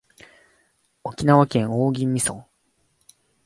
[1.03, 2.47] 沖縄県大宜味村